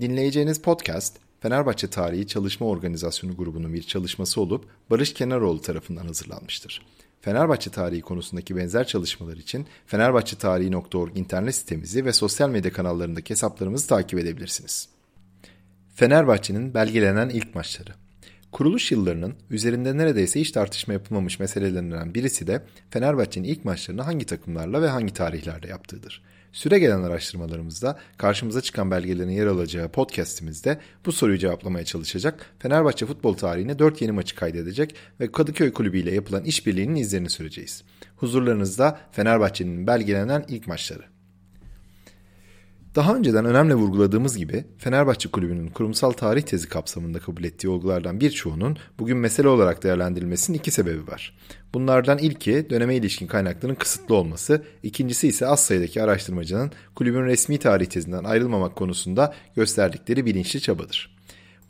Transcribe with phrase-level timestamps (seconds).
[0.00, 6.86] Dinleyeceğiniz podcast Fenerbahçe Tarihi Çalışma Organizasyonu grubunun bir çalışması olup Barış Kenaroğlu tarafından hazırlanmıştır.
[7.20, 14.18] Fenerbahçe tarihi konusundaki benzer çalışmalar için fenerbahçetarihi.org internet sitemizi ve sosyal medya kanallarındaki hesaplarımızı takip
[14.18, 14.88] edebilirsiniz.
[15.94, 18.03] Fenerbahçe'nin belgelenen ilk maçları
[18.54, 24.82] Kuruluş yıllarının üzerinde neredeyse hiç tartışma yapılmamış meselelerinden birisi de Fenerbahçe'nin ilk maçlarını hangi takımlarla
[24.82, 26.22] ve hangi tarihlerde yaptığıdır.
[26.52, 33.34] Süre gelen araştırmalarımızda karşımıza çıkan belgelerin yer alacağı podcastimizde bu soruyu cevaplamaya çalışacak, Fenerbahçe futbol
[33.34, 37.84] tarihine 4 yeni maçı kaydedecek ve Kadıköy Kulübü ile yapılan işbirliğinin izlerini süreceğiz.
[38.16, 41.13] Huzurlarınızda Fenerbahçe'nin belgelenen ilk maçları.
[42.94, 48.76] Daha önceden önemli vurguladığımız gibi Fenerbahçe Kulübü'nün kurumsal tarih tezi kapsamında kabul ettiği olgulardan birçoğunun
[48.98, 51.36] bugün mesele olarak değerlendirilmesinin iki sebebi var.
[51.74, 57.86] Bunlardan ilki döneme ilişkin kaynakların kısıtlı olması, ikincisi ise az sayıdaki araştırmacının kulübün resmi tarih
[57.86, 61.13] tezinden ayrılmamak konusunda gösterdikleri bilinçli çabadır.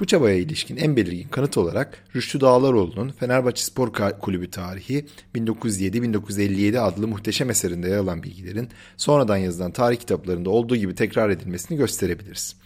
[0.01, 7.09] Bu çabaya ilişkin en belirgin kanıt olarak Rüştü Dağlaroğlu'nun Fenerbahçe Spor Kulübü tarihi 1907-1957 adlı
[7.09, 12.57] muhteşem eserinde yer alan bilgilerin sonradan yazılan tarih kitaplarında olduğu gibi tekrar edilmesini gösterebiliriz.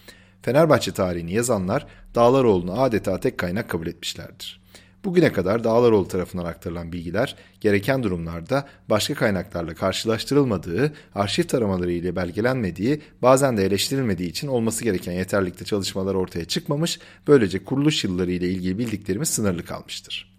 [0.43, 4.61] Fenerbahçe tarihini yazanlar Dağlaroğlu'nu adeta tek kaynak kabul etmişlerdir.
[5.05, 13.01] Bugüne kadar Dağlaroğlu tarafından aktarılan bilgiler gereken durumlarda başka kaynaklarla karşılaştırılmadığı, arşiv taramaları ile belgelenmediği,
[13.23, 18.79] bazen de eleştirilmediği için olması gereken yeterlikte çalışmalar ortaya çıkmamış, böylece kuruluş yılları ile ilgili
[18.79, 20.38] bildiklerimiz sınırlı kalmıştır.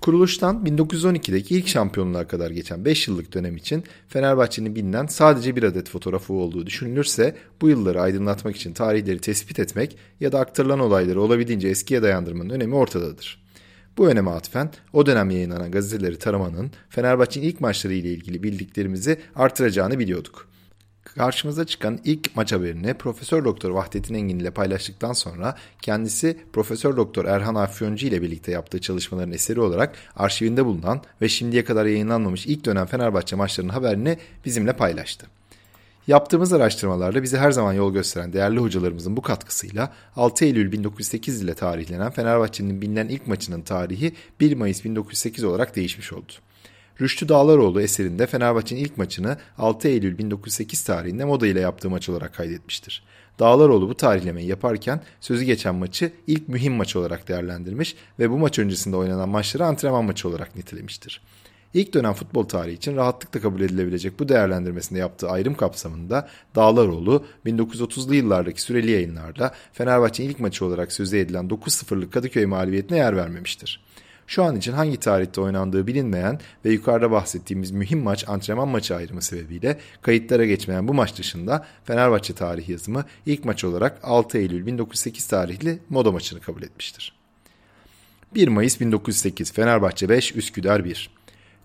[0.00, 5.88] Kuruluştan 1912'deki ilk şampiyonluğa kadar geçen 5 yıllık dönem için Fenerbahçe'nin bilinen sadece bir adet
[5.90, 11.68] fotoğrafı olduğu düşünülürse bu yılları aydınlatmak için tarihleri tespit etmek ya da aktarılan olayları olabildiğince
[11.68, 13.42] eskiye dayandırmanın önemi ortadadır.
[13.98, 19.98] Bu öneme atfen o dönem yayınlanan gazeteleri taramanın Fenerbahçe'nin ilk maçları ile ilgili bildiklerimizi artıracağını
[19.98, 20.48] biliyorduk.
[21.14, 27.24] Karşımıza çıkan ilk maç haberini Profesör Doktor Vahdettin Engin ile paylaştıktan sonra kendisi Profesör Doktor
[27.24, 32.64] Erhan Afyoncu ile birlikte yaptığı çalışmaların eseri olarak arşivinde bulunan ve şimdiye kadar yayınlanmamış ilk
[32.64, 35.26] dönem Fenerbahçe maçlarının haberini bizimle paylaştı.
[36.06, 41.54] Yaptığımız araştırmalarla bize her zaman yol gösteren değerli hocalarımızın bu katkısıyla 6 Eylül 1908 ile
[41.54, 46.32] tarihlenen Fenerbahçe'nin bilinen ilk maçının tarihi 1 Mayıs 1908 olarak değişmiş oldu.
[47.00, 52.34] Rüştü Dağlaroğlu eserinde Fenerbahçe'nin ilk maçını 6 Eylül 1908 tarihinde Moda ile yaptığı maç olarak
[52.34, 53.02] kaydetmiştir.
[53.38, 58.58] Dağlaroğlu bu tarihlemeyi yaparken sözü geçen maçı ilk mühim maç olarak değerlendirmiş ve bu maç
[58.58, 61.22] öncesinde oynanan maçları antrenman maçı olarak nitelemiştir.
[61.74, 68.14] İlk dönem futbol tarihi için rahatlıkla kabul edilebilecek bu değerlendirmesinde yaptığı ayrım kapsamında Dağlaroğlu 1930'lu
[68.14, 73.80] yıllardaki süreli yayınlarda Fenerbahçe'nin ilk maçı olarak sözü edilen 9-0'lık Kadıköy mağlubiyetine yer vermemiştir.
[74.30, 79.22] Şu an için hangi tarihte oynandığı bilinmeyen ve yukarıda bahsettiğimiz mühim maç antrenman maçı ayrımı
[79.22, 85.26] sebebiyle kayıtlara geçmeyen bu maç dışında Fenerbahçe tarihi yazımı ilk maç olarak 6 Eylül 1908
[85.26, 87.12] tarihli Moda maçını kabul etmiştir.
[88.34, 91.10] 1 Mayıs 1908 Fenerbahçe 5 Üsküdar 1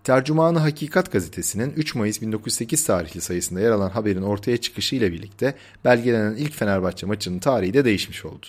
[0.03, 5.55] Tercümanı Hakikat gazetesinin 3 Mayıs 1908 tarihli sayısında yer alan haberin ortaya çıkışı ile birlikte
[5.85, 8.45] belgelenen ilk Fenerbahçe maçının tarihi de değişmiş oldu.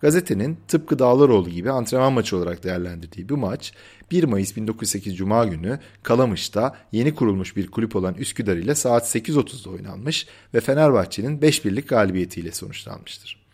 [0.00, 3.72] Gazetenin tıpkı Dağlaroğlu gibi antrenman maçı olarak değerlendirdiği bu maç
[4.10, 9.70] 1 Mayıs 1908 Cuma günü Kalamış'ta yeni kurulmuş bir kulüp olan Üsküdar ile saat 8.30'da
[9.70, 13.48] oynanmış ve Fenerbahçe'nin 5-1'lik galibiyetiyle sonuçlanmıştır.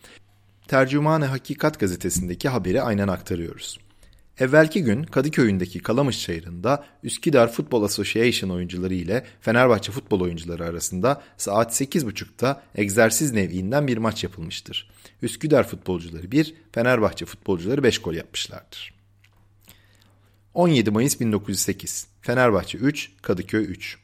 [0.69, 3.79] Tercümanı Hakikat gazetesindeki haberi aynen aktarıyoruz.
[4.39, 11.81] Evvelki gün Kadıköy'ündeki Kalamış Çayırı'nda Üsküdar Football Association oyuncuları ile Fenerbahçe futbol oyuncuları arasında saat
[11.81, 14.91] 8.30'da egzersiz nev'inden bir maç yapılmıştır.
[15.23, 18.95] Üsküdar futbolcuları 1, Fenerbahçe futbolcuları 5 gol yapmışlardır.
[20.55, 24.04] 17 Mayıs 1908 Fenerbahçe 3, Kadıköy 3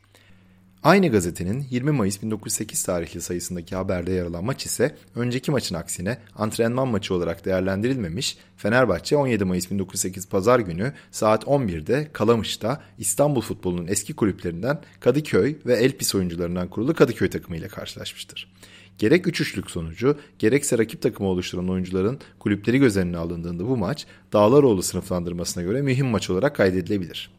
[0.82, 6.18] Aynı gazetenin 20 Mayıs 1908 tarihli sayısındaki haberde yer alan maç ise önceki maçın aksine
[6.36, 13.86] antrenman maçı olarak değerlendirilmemiş, Fenerbahçe 17 Mayıs 1908 pazar günü saat 11'de Kalamış'ta İstanbul futbolunun
[13.86, 18.52] eski kulüplerinden Kadıköy ve Elpis oyuncularından kurulu Kadıköy takımı ile karşılaşmıştır.
[18.98, 24.06] Gerek üç üçlük sonucu gerekse rakip takımı oluşturan oyuncuların kulüpleri göz önüne alındığında bu maç
[24.32, 27.30] Dağlaroğlu sınıflandırmasına göre mühim maç olarak kaydedilebilir.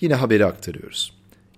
[0.00, 1.16] Yine haberi aktarıyoruz.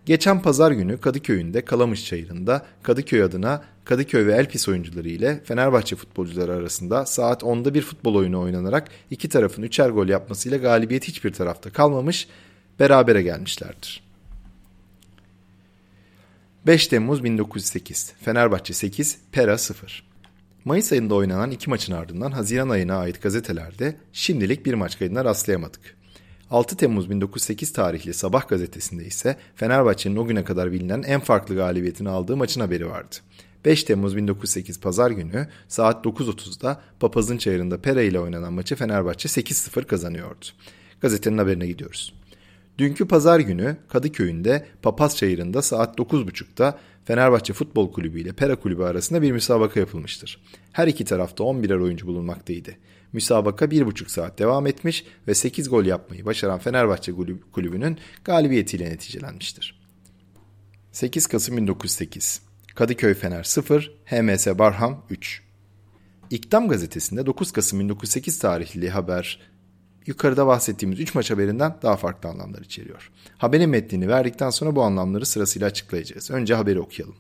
[0.09, 6.53] Geçen pazar günü Kadıköy'ünde Kalamış Çayırı'nda Kadıköy adına Kadıköy ve Elpis oyuncuları ile Fenerbahçe futbolcuları
[6.53, 11.71] arasında saat 10'da bir futbol oyunu oynanarak iki tarafın üçer gol yapmasıyla galibiyet hiçbir tarafta
[11.71, 12.29] kalmamış,
[12.81, 14.03] berabere gelmişlerdir.
[16.67, 20.05] 5 Temmuz 1908 Fenerbahçe 8, Pera 0
[20.65, 25.98] Mayıs ayında oynanan iki maçın ardından Haziran ayına ait gazetelerde şimdilik bir maç kaydına rastlayamadık.
[26.51, 32.09] 6 Temmuz 1908 tarihli Sabah gazetesinde ise Fenerbahçe'nin o güne kadar bilinen en farklı galibiyetini
[32.09, 33.17] aldığı maçın haberi vardı.
[33.65, 39.85] 5 Temmuz 1908 Pazar günü saat 9.30'da Papazın Çayırı'nda Pera ile oynanan maçı Fenerbahçe 8-0
[39.85, 40.47] kazanıyordu.
[41.01, 42.15] Gazetenin haberine gidiyoruz.
[42.79, 49.23] Dünkü pazar günü Kadıköy'ünde Papaz Çayırı'nda saat 9.30'da Fenerbahçe Futbol Kulübü ile Pera Kulübü arasında
[49.23, 50.41] bir müsabaka yapılmıştır.
[50.73, 52.71] Her iki tarafta 11'er oyuncu bulunmaktaydı.
[53.13, 57.13] Müsabaka 1,5 saat devam etmiş ve 8 gol yapmayı başaran Fenerbahçe
[57.53, 59.81] Kulübü'nün galibiyetiyle neticelenmiştir.
[60.93, 62.43] 8 Kasım 1908
[62.75, 65.43] Kadıköy Fener 0, HMS Barham 3
[66.31, 69.41] İktam gazetesinde 9 Kasım 1908 tarihli haber
[70.07, 73.11] yukarıda bahsettiğimiz 3 maç haberinden daha farklı anlamlar içeriyor.
[73.39, 76.31] Haberin metnini verdikten sonra bu anlamları sırasıyla açıklayacağız.
[76.31, 77.17] Önce haberi okuyalım.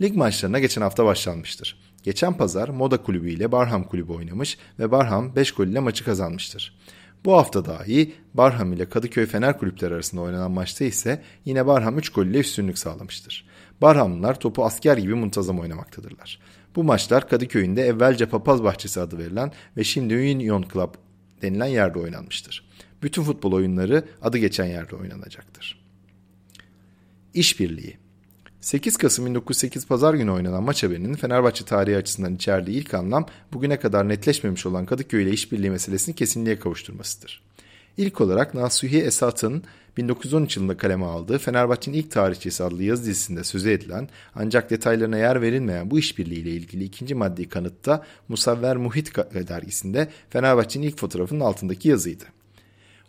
[0.00, 1.85] Lig maçlarına geçen hafta başlanmıştır.
[2.06, 6.78] Geçen pazar Moda Kulübü ile Barham Kulübü oynamış ve Barham 5 gol ile maçı kazanmıştır.
[7.24, 12.08] Bu hafta dahi Barham ile Kadıköy Fener kulüpleri arasında oynanan maçta ise yine Barham 3
[12.08, 13.46] gol ile üstünlük sağlamıştır.
[13.80, 16.40] Barhamlılar topu asker gibi muntazam oynamaktadırlar.
[16.76, 20.94] Bu maçlar Kadıköy'ünde evvelce Papaz Bahçesi adı verilen ve şimdi Union Club
[21.42, 22.68] denilen yerde oynanmıştır.
[23.02, 25.84] Bütün futbol oyunları adı geçen yerde oynanacaktır.
[27.34, 28.05] İşbirliği
[28.66, 33.80] 8 Kasım 1908 Pazar günü oynanan maç haberinin Fenerbahçe tarihi açısından içerdiği ilk anlam bugüne
[33.80, 37.42] kadar netleşmemiş olan Kadıköy ile işbirliği meselesini kesinliğe kavuşturmasıdır.
[37.96, 39.62] İlk olarak Nasuhi Esat'ın
[39.96, 45.42] 1913 yılında kaleme aldığı Fenerbahçe'nin ilk tarihçesi adlı yazı dizisinde sözü edilen ancak detaylarına yer
[45.42, 49.16] verilmeyen bu işbirliği ile ilgili ikinci maddi kanıtta Musavver Muhit
[49.48, 52.24] dergisinde Fenerbahçe'nin ilk fotoğrafının altındaki yazıydı.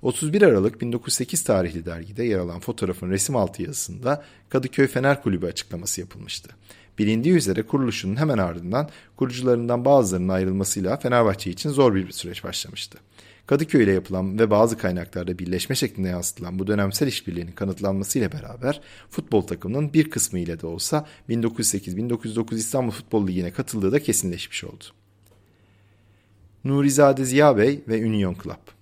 [0.01, 6.01] 31 Aralık 1908 tarihli dergide yer alan fotoğrafın resim altı yazısında Kadıköy Fener Kulübü açıklaması
[6.01, 6.49] yapılmıştı.
[6.97, 12.97] Bilindiği üzere kuruluşunun hemen ardından kurucularından bazılarının ayrılmasıyla Fenerbahçe için zor bir süreç başlamıştı.
[13.45, 19.41] Kadıköy ile yapılan ve bazı kaynaklarda birleşme şeklinde yansıtılan bu dönemsel işbirliğinin kanıtlanmasıyla beraber futbol
[19.41, 24.83] takımının bir kısmı ile de olsa 1908-1909 İstanbul Futbol Ligi'ne katıldığı da kesinleşmiş oldu.
[26.63, 28.76] Nurizade Ziya Bey ve Union Club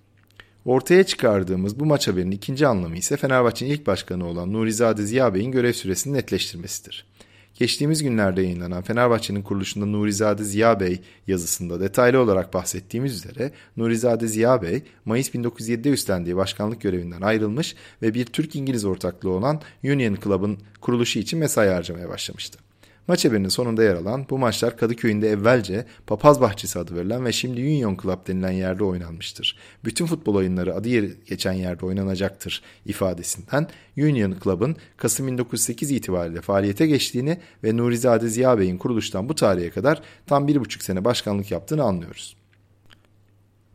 [0.66, 5.52] Ortaya çıkardığımız bu maç haberinin ikinci anlamı ise Fenerbahçe'nin ilk başkanı olan Nurizade Ziya Bey'in
[5.52, 7.06] görev süresini netleştirmesidir.
[7.54, 14.62] Geçtiğimiz günlerde yayınlanan Fenerbahçe'nin kuruluşunda Nurizade Ziya Bey yazısında detaylı olarak bahsettiğimiz üzere Nurizade Ziya
[14.62, 21.18] Bey Mayıs 1907'de üstlendiği başkanlık görevinden ayrılmış ve bir Türk-İngiliz ortaklığı olan Union Club'ın kuruluşu
[21.18, 22.65] için mesai harcamaya başlamıştı.
[23.08, 27.60] Maç haberinin sonunda yer alan bu maçlar Kadıköy'ünde evvelce Papaz Bahçesi adı verilen ve şimdi
[27.60, 29.56] Union Club denilen yerde oynanmıştır.
[29.84, 36.86] Bütün futbol oyunları adı yer geçen yerde oynanacaktır ifadesinden Union Club'ın Kasım 1908 itibariyle faaliyete
[36.86, 41.82] geçtiğini ve Nurizade Ziya Bey'in kuruluştan bu tarihe kadar tam bir buçuk sene başkanlık yaptığını
[41.82, 42.36] anlıyoruz.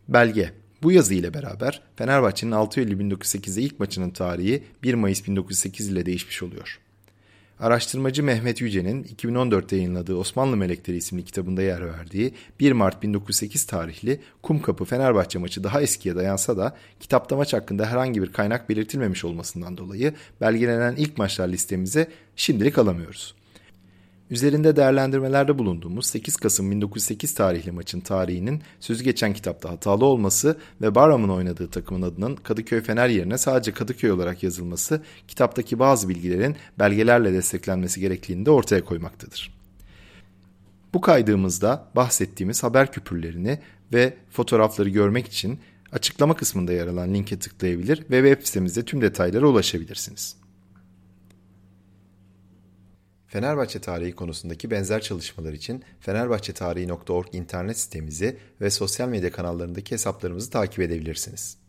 [0.07, 0.51] Belge
[0.83, 6.05] bu yazı ile beraber Fenerbahçe'nin 6 Eylül 1908'de ilk maçının tarihi 1 Mayıs 1908 ile
[6.05, 6.79] değişmiş oluyor.
[7.61, 14.19] Araştırmacı Mehmet Yüce'nin 2014'te yayınladığı Osmanlı Melekleri isimli kitabında yer verdiği 1 Mart 1908 tarihli
[14.41, 19.77] Kumkapı Fenerbahçe maçı daha eskiye dayansa da kitapta maç hakkında herhangi bir kaynak belirtilmemiş olmasından
[19.77, 23.35] dolayı belgelenen ilk maçlar listemize şimdilik alamıyoruz.
[24.31, 30.95] Üzerinde değerlendirmelerde bulunduğumuz 8 Kasım 1908 tarihli maçın tarihinin sözü geçen kitapta hatalı olması ve
[30.95, 37.33] Barham'ın oynadığı takımın adının Kadıköy Fener yerine sadece Kadıköy olarak yazılması kitaptaki bazı bilgilerin belgelerle
[37.33, 39.53] desteklenmesi gerektiğini de ortaya koymaktadır.
[40.93, 43.59] Bu kaydığımızda bahsettiğimiz haber küpürlerini
[43.93, 45.59] ve fotoğrafları görmek için
[45.91, 50.40] açıklama kısmında yer alan linke tıklayabilir ve web sitemizde tüm detaylara ulaşabilirsiniz.
[53.31, 60.79] Fenerbahçe tarihi konusundaki benzer çalışmalar için fenerbahçetarihi.org internet sitemizi ve sosyal medya kanallarındaki hesaplarımızı takip
[60.79, 61.60] edebilirsiniz.